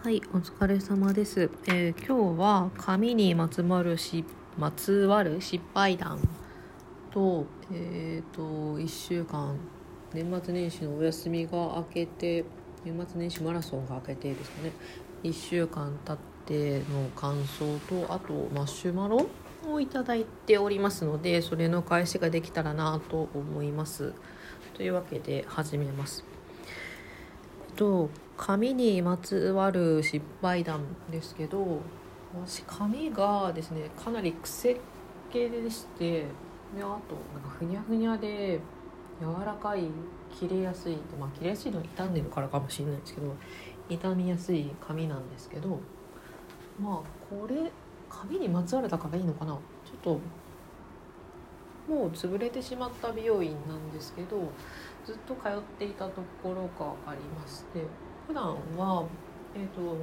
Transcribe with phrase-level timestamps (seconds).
[0.00, 1.50] はい、お疲れ様です。
[1.66, 4.24] えー今日は髪にまつわるし
[4.56, 6.20] まつわる失敗談
[7.10, 9.56] とえっ、と1週間
[10.14, 12.44] 年末年始のお休みが明けて
[12.84, 14.72] 年末年始マラソンが明けてですかね
[15.24, 19.26] 1週間経っての感想とあとマシュマロ
[19.66, 24.14] をいただいておりますのでそれの返しができたらなと思います。
[24.74, 26.27] というわけで始めます。
[27.78, 31.80] と髪にまつわる失敗談ですけど
[32.44, 34.76] 私髪がですねかなり癖っ
[35.30, 36.26] 気でしてで
[36.78, 36.88] あと
[37.34, 38.58] なんかふにゃふにゃで
[39.20, 39.84] 柔らかい
[40.34, 43.34] 切れやすいまあ切れやすいのは傷んでるからかもしれないですけど
[43.88, 45.80] 傷みやすい髪なんですけど
[46.80, 46.96] まあ
[47.30, 47.70] これ
[48.10, 49.52] 髪にまつわるだからいいのかな？
[49.52, 50.18] ちょっ
[51.88, 54.50] ともう潰れてしまった美容院なんですけど
[55.08, 57.82] ずっと通っていたところがありまして
[58.26, 58.44] 普段
[58.76, 59.06] は
[59.54, 59.96] えっ、となん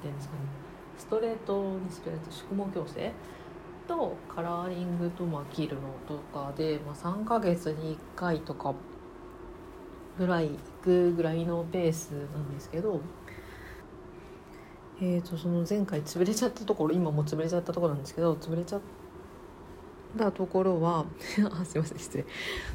[0.00, 0.40] ていうんですかね
[0.96, 3.12] ストレートにするやつ宿毛矯正
[3.86, 8.74] とカラーリングとまあ切るのとかで、まあ、3ヶ月に1回とか
[10.16, 13.02] ぐらい行くぐらいのペースなんですけど
[14.98, 19.01] えー、とその前回潰れちゃったところ今も潰れちゃったところなんですけど潰れちゃった
[20.32, 21.06] ところは
[21.60, 22.24] あすいません失礼。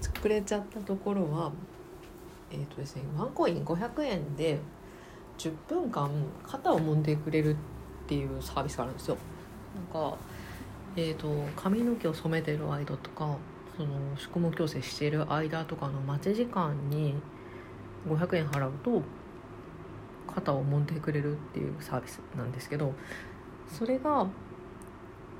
[0.00, 1.52] 潰れちゃったところは
[2.50, 4.58] えっ、とですねワンコイン500円で
[5.36, 6.10] 10分間
[6.46, 7.56] 肩を揉んでくれるっ
[8.06, 9.16] ていうサービスがあるんですよ。
[9.74, 10.16] なんか
[10.96, 13.36] えー、と髪の毛を染めてる間とか
[13.76, 17.14] その宿毛矯正している間とかの待ち時間に
[18.08, 19.02] 500円払うと
[20.26, 22.94] 肩を揉んでくれるっていうサービスなんですけど
[23.68, 24.26] それが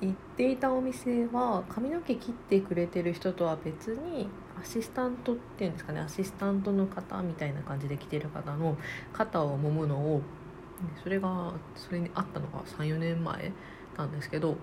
[0.00, 4.28] 行っていたお店は髪の毛切ってくれてる人とは別に
[4.60, 8.78] アシスタントっていうんですかねアシスタントの方みたいな感じで来てる方の
[9.12, 10.22] 肩を揉むのを
[11.02, 13.52] それがそれにあったのが34年前
[13.98, 14.56] なんですけど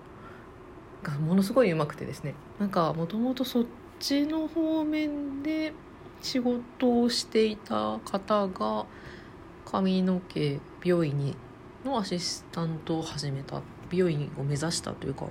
[1.02, 2.34] がものすごいうまくてですね。
[2.58, 3.66] なんかもともとそっ
[4.00, 5.72] ちの方面で
[6.20, 8.86] 仕事をしていた方が
[9.64, 11.36] 髪の毛美容院に
[11.84, 13.58] のアシスタントを始めた。
[13.58, 15.26] って美容院を目指したというか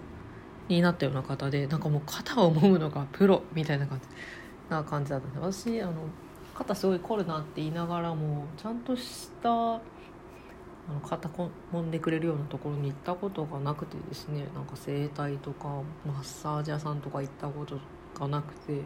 [0.67, 4.07] になったような方でなんかもう肩を揉むのがプロみたいな感じ
[4.69, 5.93] な感じだったんで私あの
[6.53, 17.77] 肩すごい凝るなって言いながらもちゃんとしたあの肩こ揉んでくれるようなところに行ったことがなくてですねなんか整体とかマッサージ屋さんとか行ったこと
[18.19, 18.81] がなくて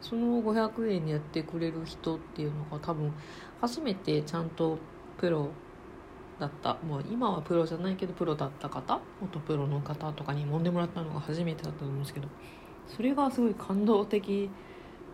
[0.00, 3.12] その500円でやってくれる人っていうのが多分
[3.60, 4.78] 初めてちゃんと
[5.18, 5.50] プロ
[6.38, 6.74] だった。
[6.86, 12.28] もう今はプロじゃないけどプロだった方元プロの方とかに揉んでもらったのが初めてだったと思うんですけど
[12.88, 14.50] それがすごい感動的。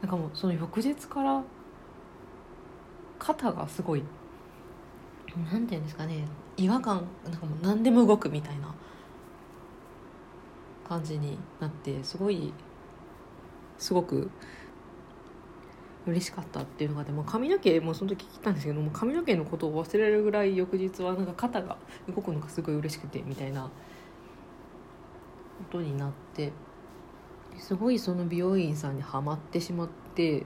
[0.00, 1.42] なんかもうその翌日から
[3.18, 4.04] 肩がすごい
[5.50, 6.24] なんていうんですかね
[6.56, 8.74] 違和感なんかもう何でも動くみたいな
[10.88, 12.52] 感じになってすごい
[13.76, 14.30] すごく
[16.10, 21.76] 嬉しかったっていうのがでも髪の毛もその時聞いたんですけども髪の毛のことを忘れるぐらい翌日はなんか肩が
[22.08, 23.70] 動くのがすごい嬉しくてみたいなこ
[25.70, 26.52] とになって
[27.58, 30.44] すごいその美容院さんにはまってしまって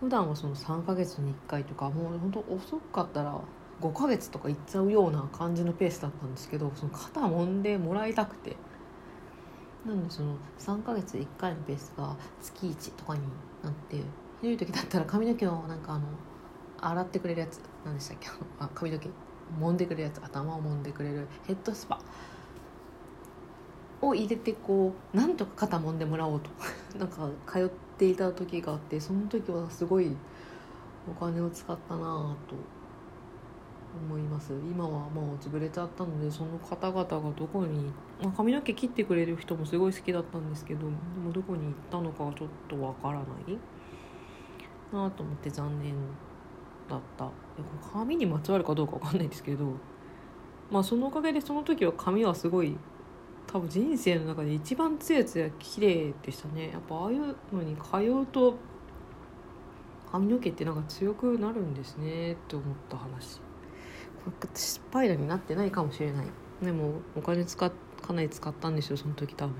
[0.00, 3.40] 普段はその3ヶ月に1回とかもう本当遅かったら
[3.80, 8.56] 5ヶ月とか行っちゃうような感じのペースだったんですけどその肩揉んでもらいたくて。
[9.86, 13.22] なのでその3ヶ月1回のペースが月1とかに
[13.62, 13.96] なって
[14.42, 16.04] ひどい時だったら髪の毛をなんかあの
[16.80, 18.28] 洗ってくれるやつ何でしたっけ？
[18.58, 19.08] あ髪の毛。
[19.60, 21.28] 揉んでくれるやつ頭を揉んでくれる。
[21.44, 22.00] ヘッドスパ。
[24.00, 26.50] を入れてこうなんとか肩揉んでもらおうと。
[26.98, 30.16] なんか通っていた時があってその時はすごい
[31.08, 32.56] お金を使ったなぁと
[34.08, 34.52] 思います。
[34.52, 40.86] 今はもう潰れちゃったのでその方々がどこに、まあ、髪の毛切ってくれる人もすごい好きだったんですけどで
[41.24, 43.58] もどこに行ったのかはちょっとわからない。
[44.92, 45.94] なと思って残念
[46.88, 47.30] だった。
[47.92, 49.66] 髪にまつわるかどうかわかんないですけど
[50.70, 52.76] まあそのおかげでその時は髪はすごい
[53.46, 56.70] 多分人生の中で一番つやつや綺麗でしたね。
[56.70, 58.56] やっぱああいうのに通うと
[60.10, 63.40] 髪の毛ってなんか強くなるんですねって思った話。
[64.24, 66.26] これ失敗談になってないかもしれない。
[66.62, 69.54] でもお金使っかなり使ったんですよその時多分。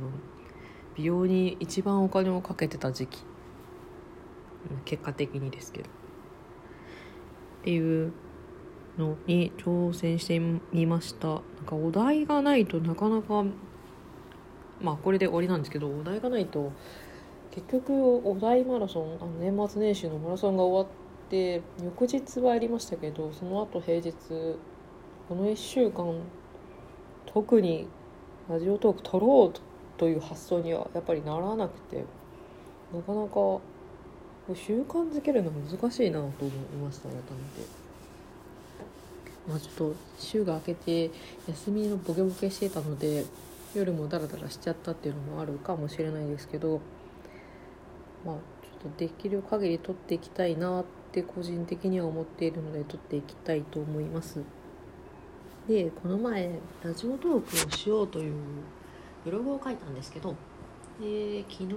[0.94, 3.24] 美容に一番お金をかけてた時期。
[4.84, 5.88] 結果的にですけど。
[5.88, 8.12] っていう
[8.98, 10.38] のに挑戦して
[10.72, 11.28] みました。
[11.28, 13.44] なんかお題がないとなかなか
[14.82, 16.72] まあこれで終わりなんですけどお題がないと
[17.52, 24.12] 結局お題マラソンあの年末年始のマラソンが終わって翌日はやりましたけどその後平日
[25.28, 26.14] この1週間
[27.26, 27.88] 特に
[28.48, 29.60] ラジオトーク撮ろう
[29.98, 32.04] という発想にはやっぱりならなくて
[32.92, 33.60] なかなか
[34.54, 36.50] 習慣づけるの難しいなと思い
[36.84, 37.82] ました改めて。
[39.48, 41.10] まあ、ちょっと週が明けて
[41.48, 43.24] 休みのボケボケしてたので
[43.74, 46.80] 夜もダラダラしちゃったっていうのもあるかもしれないですけど
[48.24, 54.40] まあちょっとできる限り撮っていきたいなって個人的には思っているので撮っていきたいと思います
[55.68, 56.50] でこの前
[56.84, 58.34] ラジオトークをしようという
[59.24, 60.36] ブログを書いたんですけど
[61.00, 61.70] で昨日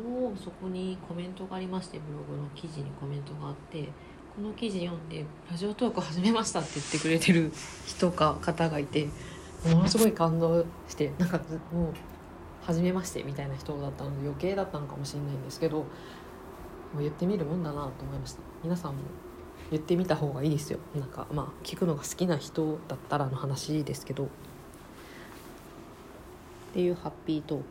[0.44, 3.90] そこにコメントがありましてブログの記事にコメントがあって
[4.36, 7.52] この記事読んで「ラジオトーク始めました」って言ってくれてる
[7.86, 9.08] 人か方がいて
[9.66, 11.40] ものすごい感動してなんか
[11.72, 11.94] もう
[12.64, 15.86] 初めましてみたいな人だったので余計だったのかもしれないんですけども
[16.98, 18.40] う言ってみるもんだなと思いました。
[18.64, 19.00] 皆さんも
[19.70, 20.80] 言ってみた方がいいですよ。
[20.96, 24.26] なんかまあ聞くのが好きな人だったらの話ですけど。
[24.26, 24.28] っ
[26.74, 27.64] ていうハッピートーク。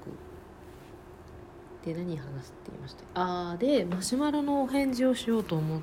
[1.85, 3.05] で何話すって言いました？
[3.15, 5.81] ああでマシュマロのお返事をしようと思っ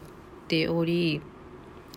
[0.47, 1.21] ており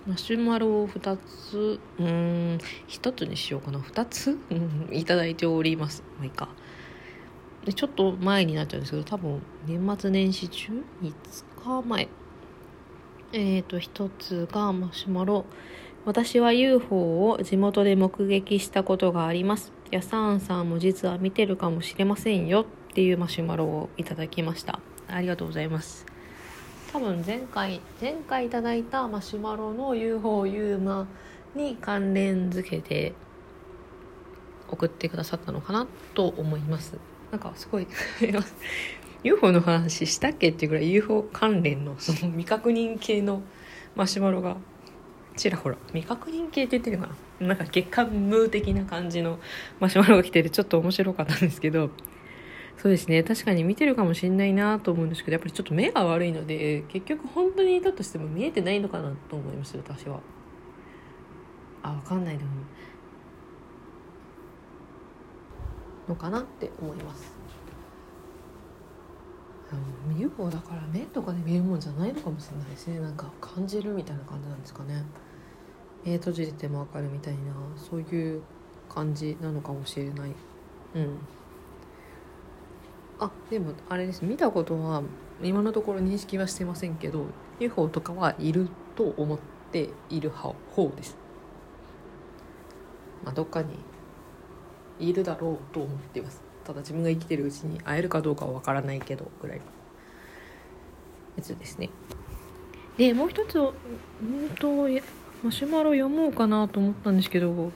[0.07, 2.59] マシュマロを2つうん
[2.89, 3.79] 1つにしようかな。
[3.79, 6.03] 2つ、うん、いただいております。
[6.19, 6.49] まあいいか。
[7.65, 12.09] でちょっと前になっちゃうんですけど多分年末年始中？5日前。
[13.33, 15.47] えっ、ー、と1つがマシュマロ。
[16.05, 19.73] 私は UFO を地元で目撃したことがあります。
[19.91, 22.67] やさんさんも実は見てるかもしれませんよ。
[22.95, 24.79] っていうマシュマロをいただきました。
[25.09, 26.07] ありがとうございます。
[26.93, 31.09] 多分前回前回いただいたマシュマロの UFO ユーマ
[31.57, 33.15] に関連づけて
[34.71, 36.97] 送ってくださったのかなと思います。
[37.33, 37.89] なんかすごい
[39.25, 43.43] UFO の話したっけっていうぐらい UFO 関連のその未確認系の
[43.97, 44.57] マシュマロが
[45.37, 47.49] ちらほら未確認系って言ってるのかな？
[47.49, 49.41] なんか月間ムー的な感じの
[49.81, 51.91] マシュマロが来ててちょっと面白かったんですけど
[52.77, 53.23] そうですね。
[53.23, 60.21] 確かに見てるかもしれないなと思うんですけどやっぱりちょっと目が悪いので結局本当にいたとしても見えてないのかなと思います私は。
[61.83, 62.51] あ分かんないでも。
[66.09, 67.33] のかなって思います。
[70.07, 73.01] 見る方だから目とかで見るもんじゃないのかもしれないですね。
[73.01, 75.03] なんか感じるみたいな感じなんですかね。
[76.05, 77.41] 目閉じてても分かるみたいな
[77.77, 78.43] そういう
[78.89, 80.33] 感じなのかもしれない。
[80.95, 81.19] うん。
[83.51, 84.25] でもあれです。
[84.25, 85.03] 見たことは
[85.43, 87.27] 今のところ認識はしてませんけど
[87.61, 89.39] UFO とかはいると思っ
[89.71, 90.55] ている方
[90.97, 91.17] です、
[93.25, 93.75] まあ、どっかに
[94.99, 96.43] いるだろうと思っています。
[96.65, 99.65] ただ自分が生きてるうちに会えるかどうかは分からないけどぐらいの
[101.37, 101.91] やつですね。
[102.97, 103.73] でもう一つうん
[104.59, 104.89] と
[105.43, 107.71] マシュマロ読もうかなと思ったんですけど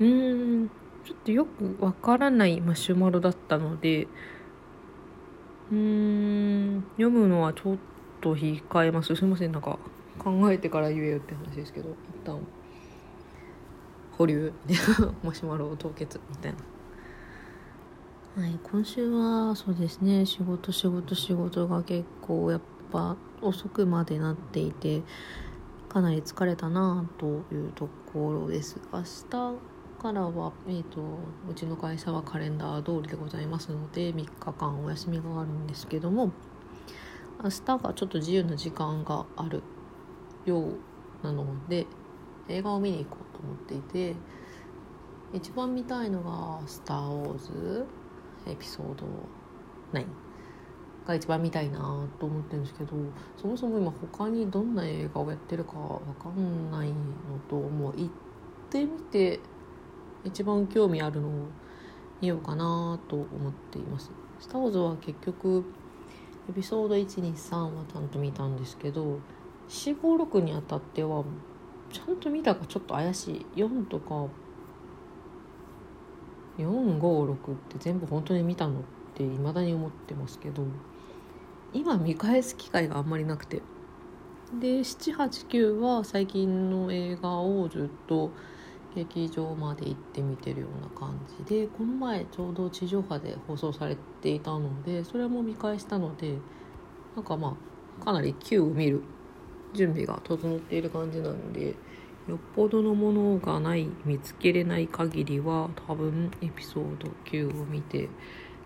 [0.00, 0.70] うん。
[1.04, 4.06] ちょっとよくわからないマシュマロだったので
[5.70, 7.76] うーん読むのはちょっ
[8.20, 9.14] と控えます。
[9.16, 9.78] すいませんなんか
[10.18, 12.38] 考えてから言えよって話ですけど一旦
[14.12, 14.74] 保留で
[15.24, 16.58] マシュマロ凍結みたいな。
[18.42, 22.60] はい今週はそうですね仕事仕事仕事が結構やっ
[22.90, 25.02] ぱ遅くまでなっていて
[25.90, 28.80] かなり疲れたなというところです。
[28.92, 29.71] 明日
[30.02, 31.00] からは、えーと、
[31.48, 36.32] うちの会社はカレンダー通りでございますので3日間お休みがあるんですけども
[37.42, 39.62] 明日がちょっと自由な時間がある
[40.44, 40.74] よう
[41.22, 41.86] なので
[42.48, 44.16] 映画を見に行こうと思っていて
[45.32, 47.86] 一番見たいのが「スター・ウォーズ」
[48.50, 49.06] エピソード
[49.92, 50.04] 9
[51.06, 51.78] が一番見たいな
[52.18, 52.90] と思ってるんですけど
[53.36, 56.94] そもそも今他にどんな映画をやってるかわかんないの
[57.48, 58.08] ともう行っ
[58.68, 59.38] てみて
[60.24, 61.30] 一番興味あるのを
[62.20, 64.10] 見ようかなと思っています。
[64.38, 65.64] スター・ウォーズは結局
[66.50, 69.20] エピソード123はちゃんと見たんですけど
[69.68, 71.24] 456にあたっては
[71.92, 74.26] ちゃんと見たかちょっと怪しい4とか
[76.58, 77.36] 456っ
[77.68, 78.82] て全部本当に見たのっ
[79.14, 80.64] て未だに思ってますけど
[81.72, 83.62] 今見返す機会があんまりなくて
[84.60, 88.30] で789は最近の映画をずっと
[88.94, 96.38] 劇場まで行ってみてるような感じでこの前ちょうど地上波で放送されていたのでそれも見返したので
[97.16, 97.56] なんかま
[98.00, 99.02] あかなり Q を見る
[99.74, 101.74] 準備が整っている感じなんで
[102.28, 108.08] よっぽどのものがない見つけれない限りは多分エピソード9を見て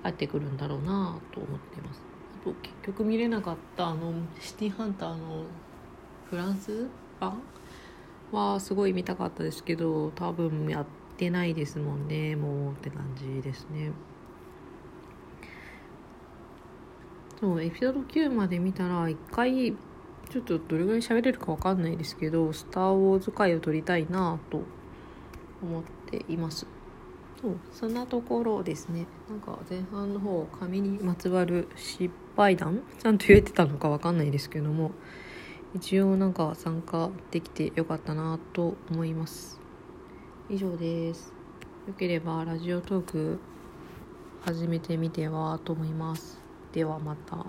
[0.02, 2.02] 帰ってくるんだろうなと思っています。
[2.42, 5.45] あと結局見れなかったあのシティハンターの
[6.28, 6.87] フランス
[7.18, 7.40] 版
[8.37, 13.93] はすごい見たかったですけど多分やってないですもんねもうって感じですね。
[17.40, 19.75] そうエピソード9まで見たら一回
[20.31, 24.62] ちょっとどれぐらい喋れるか分かんないですけど「スター・ウォーズ」回を撮りたいなと
[25.62, 26.66] 思っています。
[27.40, 29.07] そうそんなところですね。
[29.28, 34.93] なんか前半の方紙にまつわる失敗談ちゃんと言えてたのか分かんないですけども。
[35.75, 39.61] 一応なんか参加できてよかったなと思います。
[40.49, 41.33] 以上です。
[41.87, 43.39] よければラジオトーク
[44.45, 46.39] 始めてみてはと思います。
[46.73, 47.45] ではまた。